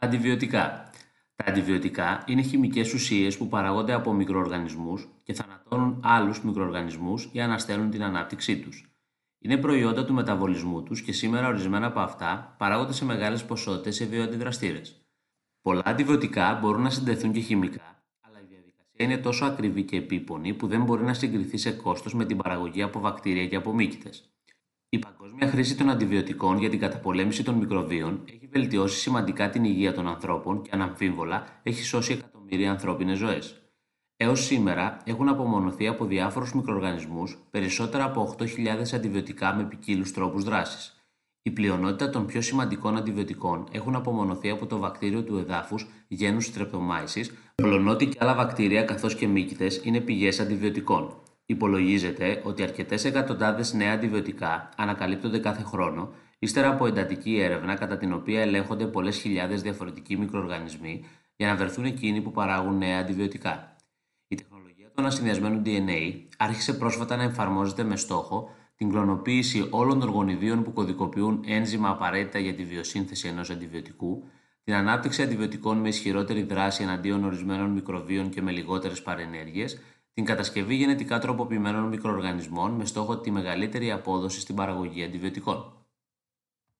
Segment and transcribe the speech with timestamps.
[0.00, 0.90] Αντιβιωτικά.
[1.34, 7.90] Τα αντιβιωτικά είναι χημικές ουσίες που παράγονται από μικροοργανισμούς και θανατώνουν άλλους μικροοργανισμούς ή αναστέλνουν
[7.90, 8.90] την ανάπτυξή τους.
[9.38, 14.04] Είναι προϊόντα του μεταβολισμού τους και σήμερα ορισμένα από αυτά παράγονται σε μεγάλες ποσότητες σε
[14.04, 15.06] βιοαντιδραστήρες.
[15.62, 20.54] Πολλά αντιβιωτικά μπορούν να συντεθούν και χημικά, αλλά η διαδικασία είναι τόσο ακριβή και επίπονη
[20.54, 24.32] που δεν μπορεί να συγκριθεί σε κόστος με την παραγωγή από βακτήρια και από μύκητες.
[24.90, 29.94] Η παγκόσμια χρήση των αντιβιωτικών για την καταπολέμηση των μικροβίων έχει βελτιώσει σημαντικά την υγεία
[29.94, 33.62] των ανθρώπων και αναμφίβολα έχει σώσει εκατομμύρια ανθρώπινες ζωές.
[34.16, 38.46] Έως σήμερα έχουν απομονωθεί από διάφορους μικροοργανισμούς περισσότερα από 8.000
[38.94, 41.02] αντιβιωτικά με ποικίλους τρόπους δράσης.
[41.42, 47.24] Η πλειονότητα των πιο σημαντικών αντιβιωτικών έχουν απομονωθεί από το βακτήριο του εδάφους γένους Streptomyces,
[47.62, 51.22] ολονότι και άλλα βακτήρια καθώς και μύκητες είναι πηγές αντιβιωτικών.
[51.50, 58.12] Υπολογίζεται ότι αρκετές εκατοντάδες νέα αντιβιωτικά ανακαλύπτονται κάθε χρόνο, ύστερα από εντατική έρευνα κατά την
[58.12, 61.04] οποία ελέγχονται πολλές χιλιάδες διαφορετικοί μικροοργανισμοί
[61.36, 63.76] για να βρεθούν εκείνοι που παράγουν νέα αντιβιωτικά.
[64.28, 70.08] Η τεχνολογία του ανασυνδυασμένου DNA άρχισε πρόσφατα να εφαρμόζεται με στόχο την κλωνοποίηση όλων των
[70.08, 74.24] γονιδίων που κωδικοποιούν ένζημα απαραίτητα για τη βιοσύνθεση ενός αντιβιωτικού,
[74.64, 79.80] την ανάπτυξη αντιβιωτικών με ισχυρότερη δράση εναντίον ορισμένων μικροβίων και με λιγότερες παρενέργειες
[80.18, 85.77] την κατασκευή γενετικά τροποποιημένων μικροοργανισμών με στόχο τη μεγαλύτερη απόδοση στην παραγωγή αντιβιωτικών.